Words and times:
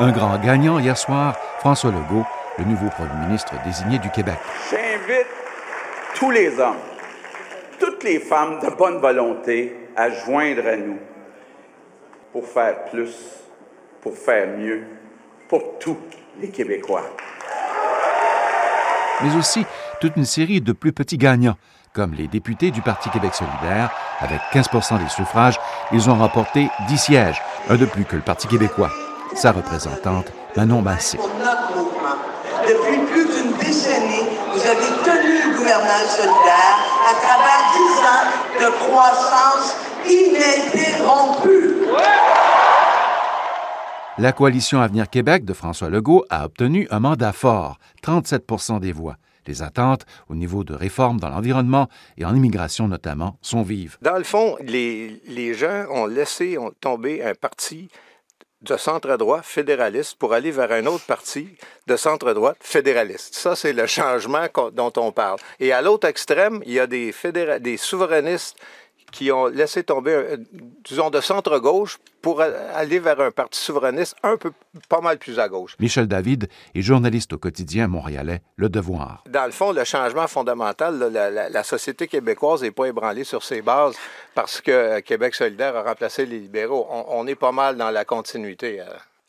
Un 0.00 0.12
grand 0.12 0.38
gagnant 0.38 0.78
hier 0.78 0.96
soir, 0.96 1.34
François 1.58 1.90
Legault, 1.90 2.24
le 2.56 2.64
nouveau 2.64 2.88
premier 2.88 3.26
ministre 3.26 3.54
désigné 3.64 3.98
du 3.98 4.08
Québec. 4.10 4.36
J'invite 4.70 5.26
tous 6.14 6.30
les 6.30 6.56
hommes, 6.60 6.76
toutes 7.80 8.04
les 8.04 8.20
femmes 8.20 8.60
de 8.60 8.70
bonne 8.70 8.98
volonté 8.98 9.88
à 9.96 10.08
joindre 10.08 10.68
à 10.68 10.76
nous 10.76 10.98
pour 12.32 12.46
faire 12.46 12.84
plus, 12.84 13.12
pour 14.00 14.16
faire 14.16 14.56
mieux, 14.56 14.84
pour 15.48 15.80
tous 15.80 15.98
les 16.40 16.50
Québécois. 16.50 17.02
Mais 19.24 19.34
aussi 19.34 19.66
toute 20.00 20.14
une 20.14 20.26
série 20.26 20.60
de 20.60 20.70
plus 20.70 20.92
petits 20.92 21.18
gagnants, 21.18 21.56
comme 21.92 22.14
les 22.14 22.28
députés 22.28 22.70
du 22.70 22.82
Parti 22.82 23.10
Québec 23.10 23.34
solidaire. 23.34 23.90
Avec 24.20 24.38
15 24.52 24.68
des 25.02 25.08
suffrages, 25.08 25.58
ils 25.90 26.08
ont 26.08 26.14
remporté 26.14 26.68
10 26.86 26.98
sièges, 26.98 27.42
un 27.68 27.74
de 27.74 27.84
plus 27.84 28.04
que 28.04 28.14
le 28.14 28.22
Parti 28.22 28.46
québécois. 28.46 28.92
Sa 29.34 29.52
représentante, 29.52 30.32
Manon 30.56 30.82
Massé. 30.82 31.18
Depuis 32.66 32.98
plus 33.06 33.24
d'une 33.24 33.56
décennie, 33.56 34.26
vous 34.52 34.60
avez 34.60 34.90
tenu 35.04 35.52
le 35.52 35.56
gouvernement 35.56 36.06
solidaire 36.08 36.78
à 37.08 37.14
travers 37.14 37.62
10 37.72 38.04
ans 38.04 38.26
de 38.60 38.68
croissance 38.84 39.76
ininterrompue. 40.06 41.86
La 44.18 44.32
coalition 44.32 44.80
Avenir 44.80 45.08
Québec 45.08 45.44
de 45.44 45.52
François 45.52 45.88
Legault 45.88 46.24
a 46.28 46.44
obtenu 46.44 46.88
un 46.90 46.98
mandat 46.98 47.32
fort, 47.32 47.78
37 48.02 48.80
des 48.80 48.92
voix. 48.92 49.16
Les 49.46 49.62
attentes 49.62 50.04
au 50.28 50.34
niveau 50.34 50.64
de 50.64 50.74
réformes 50.74 51.20
dans 51.20 51.30
l'environnement 51.30 51.88
et 52.18 52.24
en 52.24 52.34
immigration 52.34 52.88
notamment 52.88 53.38
sont 53.40 53.62
vives. 53.62 53.96
Dans 54.02 54.18
le 54.18 54.24
fond, 54.24 54.56
les, 54.60 55.22
les 55.26 55.54
gens 55.54 55.86
ont 55.90 56.06
laissé 56.06 56.58
tomber 56.80 57.24
un 57.24 57.34
parti 57.34 57.88
de 58.62 58.76
centre-droit 58.76 59.42
fédéraliste 59.42 60.16
pour 60.18 60.34
aller 60.34 60.50
vers 60.50 60.72
un 60.72 60.86
autre 60.86 61.04
parti 61.04 61.48
de 61.86 61.96
centre-droite 61.96 62.56
fédéraliste. 62.60 63.34
Ça, 63.34 63.54
c'est 63.54 63.72
le 63.72 63.86
changement 63.98 64.46
dont 64.72 64.92
on 64.96 65.12
parle. 65.12 65.38
Et 65.60 65.72
à 65.72 65.82
l'autre 65.82 66.08
extrême, 66.08 66.62
il 66.66 66.72
y 66.72 66.80
a 66.80 66.86
des, 66.86 67.14
des 67.60 67.76
souverainistes 67.76 68.56
qui 69.10 69.32
ont 69.32 69.46
laissé 69.46 69.82
tomber, 69.82 70.36
disons, 70.84 71.10
de 71.10 71.20
centre-gauche 71.20 71.98
pour 72.22 72.40
aller 72.40 72.98
vers 72.98 73.20
un 73.20 73.30
parti 73.30 73.60
souverainiste 73.60 74.16
un 74.22 74.36
peu 74.36 74.52
pas 74.88 75.00
mal 75.00 75.18
plus 75.18 75.38
à 75.38 75.48
gauche. 75.48 75.76
Michel 75.78 76.06
David 76.06 76.48
est 76.74 76.82
journaliste 76.82 77.32
au 77.32 77.38
quotidien 77.38 77.88
montréalais 77.88 78.42
Le 78.56 78.68
Devoir. 78.68 79.24
Dans 79.28 79.46
le 79.46 79.52
fond, 79.52 79.72
le 79.72 79.84
changement 79.84 80.26
fondamental, 80.26 80.98
la, 80.98 81.62
société 81.62 82.06
québécoise 82.06 82.62
n'est 82.62 82.70
pas 82.70 82.86
ébranlée 82.86 83.24
sur 83.24 83.42
ses 83.42 83.62
bases 83.62 83.96
parce 84.34 84.60
que 84.60 85.00
Québec 85.00 85.34
solidaire 85.34 85.76
a 85.76 85.82
remplacé 85.82 86.26
les 86.26 86.38
libéraux. 86.38 86.86
On, 86.90 87.26
est 87.26 87.34
pas 87.34 87.52
mal 87.52 87.76
dans 87.76 87.90
la 87.90 88.04
continuité. 88.04 88.80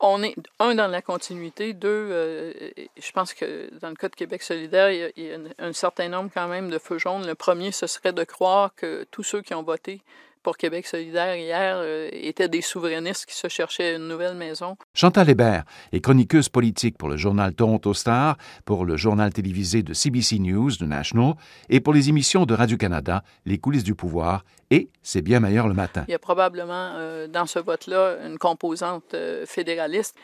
On 0.00 0.22
est, 0.22 0.36
un, 0.60 0.76
dans 0.76 0.86
la 0.86 1.02
continuité. 1.02 1.72
Deux, 1.72 1.88
euh, 1.88 2.52
je 2.96 3.12
pense 3.12 3.34
que 3.34 3.68
dans 3.80 3.88
le 3.88 3.96
cas 3.96 4.08
de 4.08 4.14
Québec 4.14 4.42
solidaire, 4.42 4.90
il 4.90 5.24
y, 5.24 5.32
a, 5.32 5.38
un, 5.58 5.72
certain 5.72 6.08
nombre 6.08 6.30
quand 6.32 6.46
même 6.46 6.70
de 6.70 6.78
feux 6.78 6.98
jaunes. 6.98 7.26
Le 7.26 7.34
premier, 7.34 7.72
ce 7.72 7.88
serait 7.88 8.12
de 8.12 8.22
croire 8.22 8.74
que 8.76 9.04
tous 9.10 9.24
ceux 9.24 9.42
qui 9.42 9.54
ont 9.54 9.62
voté 9.64 10.00
pour 10.48 10.56
Québec 10.56 10.86
solidaire 10.86 11.36
hier 11.36 11.74
euh, 11.76 12.08
étaient 12.10 12.48
des 12.48 12.62
souverainistes 12.62 13.26
qui 13.26 13.34
se 13.34 13.48
cherchaient 13.48 13.96
une 13.96 14.08
nouvelle 14.08 14.34
maison. 14.34 14.78
Chantal 14.94 15.28
Hébert 15.28 15.64
est 15.92 16.00
chroniqueuse 16.00 16.48
politique 16.48 16.96
pour 16.96 17.10
le 17.10 17.18
journal 17.18 17.52
Toronto 17.52 17.92
Star, 17.92 18.38
pour 18.64 18.86
le 18.86 18.96
journal 18.96 19.30
télévisé 19.30 19.82
de 19.82 19.92
CBC 19.92 20.38
News, 20.38 20.70
de 20.80 20.86
National, 20.86 21.34
et 21.68 21.80
pour 21.80 21.92
les 21.92 22.08
émissions 22.08 22.46
de 22.46 22.54
Radio-Canada, 22.54 23.22
Les 23.44 23.58
coulisses 23.58 23.84
du 23.84 23.94
pouvoir 23.94 24.42
et 24.70 24.88
C'est 25.02 25.20
bien 25.20 25.38
meilleur 25.38 25.68
le 25.68 25.74
matin. 25.74 26.06
Il 26.08 26.12
y 26.12 26.14
a 26.14 26.18
probablement 26.18 26.92
euh, 26.94 27.26
dans 27.26 27.44
ce 27.44 27.58
vote-là 27.58 28.16
une 28.24 28.38
composante 28.38 29.12
euh, 29.12 29.44
fédéraliste. 29.44 30.16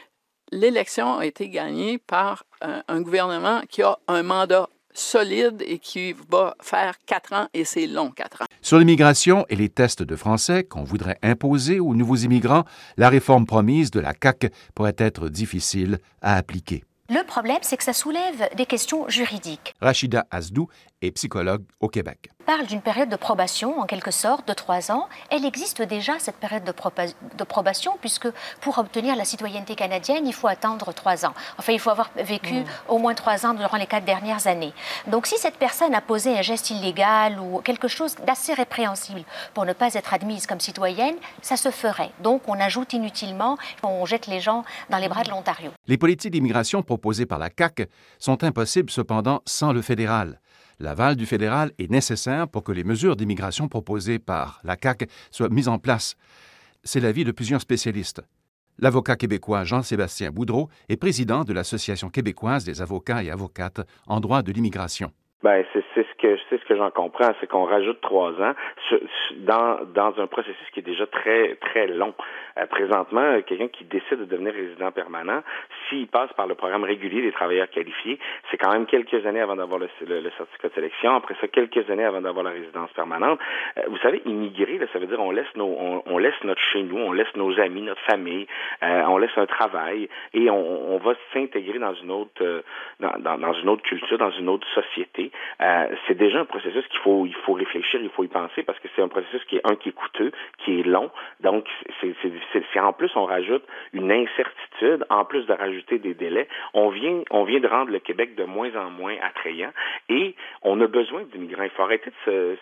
L'élection 0.53 1.19
a 1.19 1.27
été 1.27 1.51
gagnée 1.51 1.99
par 1.99 2.45
un 2.63 3.01
gouvernement 3.03 3.61
qui 3.69 3.83
a 3.83 3.99
un 4.09 4.23
mandat 4.23 4.71
solide 4.95 5.63
et 5.67 5.79
qui 5.79 6.15
va 6.31 6.55
faire 6.63 6.95
quatre 7.05 7.33
ans, 7.33 7.49
et 7.53 7.65
c'est 7.65 7.87
long, 7.87 8.11
quatre 8.11 8.43
ans. 8.43 8.47
Sur 8.63 8.79
l'immigration 8.79 9.45
et 9.51 9.57
les 9.57 9.69
tests 9.69 10.03
de 10.03 10.17
français 10.17 10.65
qu'on 10.65 10.85
voudrait 10.85 11.19
imposer 11.23 11.81
aux 11.81 11.95
nouveaux 11.95 12.17
immigrants, 12.17 12.65
la 12.97 13.11
réforme 13.11 13.45
promise 13.45 13.91
de 13.91 14.01
la 14.01 14.15
CAQ 14.21 14.51
pourrait 14.75 14.97
être 14.99 15.29
difficile 15.29 15.99
à 16.23 16.37
appliquer. 16.37 16.85
Le 17.11 17.23
problème, 17.27 17.59
c'est 17.61 17.77
que 17.77 17.85
ça 17.85 17.93
soulève 17.93 18.49
des 18.57 18.65
questions 18.65 19.07
juridiques. 19.11 19.75
Rachida 19.83 20.27
Asdou 20.31 20.69
est 21.03 21.11
psychologue 21.11 21.65
au 21.81 21.89
Québec 21.89 22.31
parle 22.45 22.67
d'une 22.67 22.81
période 22.81 23.09
de 23.09 23.17
probation, 23.17 23.81
en 23.81 23.87
quelque 23.87 24.11
sorte, 24.11 24.47
de 24.47 24.53
trois 24.53 24.93
ans. 24.93 25.09
Elle 25.31 25.45
existe 25.45 25.83
déjà, 25.83 26.19
cette 26.19 26.37
période 26.37 26.65
de, 26.65 26.73
de, 27.37 27.45
probation, 27.45 27.97
puisque 28.01 28.29
pour 28.61 28.79
obtenir 28.79 29.17
la 29.17 29.25
citoyenneté 29.25 29.75
canadienne, 29.75 30.27
il 30.27 30.35
faut 30.35 30.49
attendre 30.49 30.93
trois 30.93 31.27
ans. 31.27 31.35
Enfin, 31.59 31.73
il 31.73 31.81
faut 31.81 31.91
avoir 31.91 32.11
vécu 32.17 32.55
mm. 32.55 32.65
au 32.89 32.99
moins 32.99 33.15
trois 33.15 33.47
ans 33.47 33.55
durant 33.55 33.77
les 33.77 33.87
quatre 33.87 34.05
dernières 34.05 34.47
années. 34.47 34.73
Donc, 35.07 35.27
si 35.27 35.37
cette 35.39 35.57
personne 35.57 35.95
a 35.95 36.01
posé 36.01 36.37
un 36.37 36.43
geste 36.43 36.71
illégal 36.71 37.41
ou 37.41 37.61
quelque 37.61 37.89
chose 37.89 38.15
d'assez 38.27 38.55
répréhensible 38.55 39.25
pour 39.55 39.65
ne 39.65 39.73
pas 39.73 39.95
être 39.95 40.13
admise 40.15 40.47
comme 40.47 40.61
citoyenne, 40.61 41.17
ça 41.43 41.57
se 41.57 41.71
ferait. 41.71 42.11
Donc, 42.21 42.43
on 42.49 42.61
ajoute 42.61 42.93
inutilement, 42.93 43.57
on 43.83 44.05
jette 44.05 44.27
les 44.27 44.41
gens 44.41 44.65
dans 44.91 44.99
les 44.99 45.09
bras 45.09 45.23
de 45.23 45.31
l'Ontario. 45.31 45.71
Les 45.87 45.99
politiques 45.99 46.33
d'immigration 46.33 46.83
proposées 46.83 47.27
par 47.27 47.39
la 47.39 47.49
CAQ 47.57 47.87
sont 48.19 48.45
impossibles 48.45 48.91
cependant 48.91 49.41
sans 49.47 49.73
le 49.73 49.83
fédéral. 49.83 50.41
L'aval 50.79 51.17
du 51.17 51.27
fédéral 51.27 51.73
est 51.79 51.91
nécessaire 51.91 52.49
pour 52.49 52.65
que 52.65 52.73
les 52.73 52.85
mesures 52.85 53.17
d'immigration 53.17 53.69
proposées 53.69 54.19
par 54.19 54.61
la 54.65 54.77
CAQ 54.81 55.07
soient 55.31 55.49
mises 55.49 55.69
en 55.69 55.79
place. 55.79 56.17
C'est 56.83 57.01
l'avis 57.01 57.25
de 57.25 57.33
plusieurs 57.33 57.61
spécialistes. 57.61 58.23
L'avocat 58.79 59.17
québécois 59.17 59.65
Jean-Sébastien 59.65 60.31
Boudreau 60.31 60.69
est 60.89 60.97
président 60.97 61.45
de 61.45 61.53
l'Association 61.53 62.11
québécoise 62.11 62.65
des 62.65 62.83
avocats 62.83 63.23
et 63.23 63.31
avocates 63.31 63.81
en 64.07 64.21
droit 64.21 64.43
de 64.43 64.51
l'immigration. 64.51 65.13
Ben, 65.45 65.63
c'est 65.75 65.85
ce 65.95 66.15
que 66.17 66.39
c'est 66.49 66.59
ce 66.59 66.65
que 66.65 66.75
j'en 66.75 66.91
comprends, 66.91 67.29
c'est 67.39 67.47
qu'on 67.47 67.67
rajoute 67.67 68.01
trois 68.01 68.31
ans 68.41 68.55
dans, 69.41 69.79
dans 69.93 70.19
un 70.19 70.27
processus 70.27 70.71
qui 70.73 70.81
est 70.81 70.83
déjà 70.83 71.07
très 71.07 71.57
très 71.57 71.87
long. 71.87 72.15
Euh, 72.57 72.65
présentement, 72.65 73.43
quelqu'un 73.43 73.69
qui 73.69 73.85
décide 73.85 74.21
de 74.21 74.25
devenir 74.25 74.55
résident 74.55 74.91
permanent, 74.91 75.43
s'il 75.87 76.07
passe 76.07 76.33
par 76.33 76.47
le 76.47 76.55
programme 76.55 76.85
régulier 76.85 77.21
des 77.21 77.33
travailleurs 77.33 77.69
qualifiés, 77.69 78.19
c'est 78.51 78.57
quand 78.57 78.73
même 78.73 78.87
quelques 78.87 79.27
années 79.27 79.43
avant 79.43 79.57
d'avoir 79.57 79.81
le, 79.81 79.89
le, 80.07 80.31
certificat 80.31 80.69
de 80.69 80.75
sélection. 80.75 81.15
Après 81.15 81.35
ça, 81.39 81.49
quelques 81.49 81.91
années 81.91 82.05
avant 82.05 82.23
d'avoir 82.23 82.45
la 82.45 82.53
résidence 82.53 82.91
permanente. 82.93 83.39
Euh, 83.77 83.83
vous 83.89 83.99
savez, 83.99 84.23
immigrer, 84.25 84.79
là, 84.79 84.87
ça 84.95 84.99
veut 84.99 85.07
dire 85.07 85.21
on 85.21 85.31
laisse 85.31 85.55
nos 85.57 86.03
on, 86.07 86.17
laisse 86.17 86.43
notre 86.43 86.63
chez 86.73 86.83
nous, 86.85 86.97
on 86.97 87.13
laisse 87.13 87.35
nos 87.37 87.61
amis, 87.61 87.83
notre 87.83 88.01
famille, 88.03 88.47
euh, 88.83 89.03
on 89.09 89.19
laisse 89.19 89.37
un 89.37 89.47
travail 89.47 90.09
et 90.33 90.49
on, 90.49 90.95
on 90.95 90.97
va 90.97 91.13
s'intégrer 91.35 91.79
dans 91.79 91.95
une 91.95 92.13
autre 92.13 92.63
dans, 93.01 93.13
dans, 93.19 93.37
dans, 93.37 93.53
une 93.53 93.69
autre 93.69 93.83
culture, 93.83 94.17
dans 94.17 94.31
une 94.31 94.49
autre 94.49 94.67
société. 94.75 95.33
C'est 95.59 96.15
c'est 96.15 96.19
déjà 96.19 96.41
un 96.41 96.45
processus 96.45 96.87
qu'il 96.89 97.01
faut, 97.01 97.27
il 97.27 97.35
faut 97.35 97.55
réfléchir, 97.55 98.01
il 98.01 98.09
faut 98.11 98.25
y 98.25 98.29
penser 98.29 98.63
parce 98.63 98.79
que 98.79 98.89
c'est 98.95 99.03
un 99.03 99.09
processus 99.09 99.43
qui 99.45 99.57
est 99.57 99.61
un 99.65 99.75
qui 99.75 99.89
est 99.89 99.93
coûteux, 99.93 100.31
qui 100.59 100.81
est 100.81 100.83
long. 100.85 101.11
Donc, 101.41 101.67
c'est 102.01 102.81
en 102.81 102.93
plus 102.93 103.11
on 103.17 103.25
rajoute 103.25 103.65
une 103.93 104.13
incertitude, 104.13 105.05
en 105.11 105.25
plus 105.25 105.45
de 105.47 105.53
rajouter 105.53 105.99
des 105.99 106.15
délais, 106.15 106.49
on 106.73 106.89
vient, 106.89 107.23
on 107.31 107.45
vient 107.45 107.61
de 107.61 107.67
rendre 107.67 107.91
le 107.91 107.99
Québec 107.99 108.37
de 108.37 108.45
moins 108.45 108.75
en 108.77 108.91
moins 108.91 109.17
attrayant 109.23 109.73
et 110.09 110.35
on 110.63 110.81
a 110.81 110.87
besoin 110.87 111.23
d'immigrants. 111.33 111.65
Il 111.65 111.71
faut 111.71 111.83
arrêter 111.83 112.11
de 112.11 112.17
se 112.25 112.57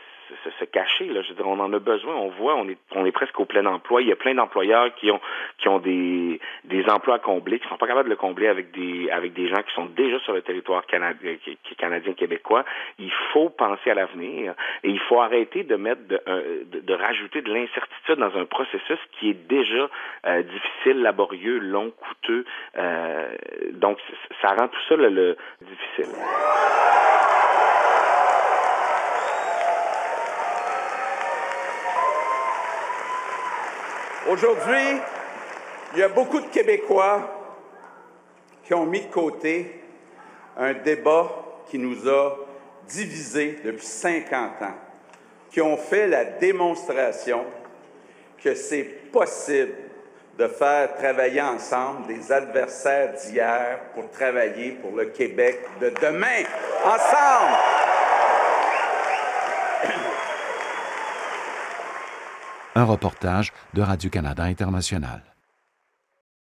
se, 0.58 0.64
cacher. 0.64 1.06
Là. 1.06 1.20
On 1.44 1.58
en 1.60 1.72
a 1.72 1.78
besoin. 1.78 2.14
On 2.14 2.28
voit, 2.28 2.56
on 2.56 2.68
est, 2.68 2.78
on 2.94 3.04
est 3.04 3.12
presque 3.12 3.38
au 3.40 3.44
plein 3.44 3.64
emploi. 3.66 4.02
Il 4.02 4.08
y 4.08 4.12
a 4.12 4.16
plein 4.16 4.34
d'employeurs 4.34 4.94
qui 4.94 5.10
ont, 5.10 5.20
qui 5.58 5.68
ont 5.68 5.78
des, 5.78 6.40
des 6.64 6.84
emplois 6.88 7.16
à 7.16 7.18
combler, 7.18 7.58
qui 7.58 7.68
sont 7.68 7.76
pas 7.76 7.86
capables 7.86 8.08
de 8.08 8.14
le 8.14 8.16
combler 8.16 8.48
avec 8.48 8.70
des, 8.72 9.10
avec 9.10 9.32
des 9.32 9.48
gens 9.48 9.62
qui 9.62 9.74
sont 9.74 9.86
déjà 9.86 10.18
sur 10.20 10.32
le 10.32 10.42
territoire 10.42 10.86
canadien, 10.86 11.36
canadien 11.78 12.12
québécois. 12.14 12.64
Il 12.98 13.12
faut 13.32 13.50
penser 13.50 13.90
à 13.90 13.94
l'avenir 13.94 14.54
et 14.82 14.90
il 14.90 15.00
faut 15.00 15.20
arrêter 15.20 15.64
de 15.64 15.76
mettre, 15.76 16.06
de, 16.08 16.20
euh, 16.28 16.64
de, 16.64 16.94
rajouter 16.94 17.42
de 17.42 17.52
l'incertitude 17.52 18.16
dans 18.16 18.36
un 18.36 18.44
processus 18.44 18.98
qui 19.18 19.30
est 19.30 19.48
déjà 19.48 19.88
euh, 20.26 20.42
difficile, 20.42 21.02
laborieux, 21.02 21.58
long, 21.58 21.90
coûteux. 21.90 22.44
Euh, 22.76 23.34
donc, 23.72 23.98
ça 24.40 24.48
rend 24.48 24.68
tout 24.68 24.80
ça 24.88 24.96
le 24.96 25.36
difficile. 25.60 26.12
Aujourd'hui, 34.32 34.98
il 35.92 35.98
y 35.98 36.02
a 36.02 36.08
beaucoup 36.08 36.40
de 36.40 36.46
Québécois 36.46 37.54
qui 38.64 38.72
ont 38.72 38.86
mis 38.86 39.02
de 39.02 39.12
côté 39.12 39.82
un 40.56 40.72
débat 40.72 41.30
qui 41.68 41.78
nous 41.78 42.08
a 42.08 42.38
divisés 42.88 43.58
depuis 43.62 43.84
50 43.84 44.62
ans, 44.62 44.74
qui 45.50 45.60
ont 45.60 45.76
fait 45.76 46.06
la 46.06 46.24
démonstration 46.24 47.44
que 48.42 48.54
c'est 48.54 48.84
possible 49.12 49.74
de 50.38 50.48
faire 50.48 50.94
travailler 50.94 51.42
ensemble 51.42 52.06
des 52.06 52.32
adversaires 52.32 53.12
d'hier 53.12 53.80
pour 53.94 54.10
travailler 54.12 54.70
pour 54.70 54.96
le 54.96 55.06
Québec 55.10 55.60
de 55.78 55.90
demain, 56.00 56.42
ensemble. 56.86 57.58
Un 62.74 62.84
reportage 62.84 63.52
de 63.74 63.82
Radio-Canada 63.82 64.48
International. 64.48 65.31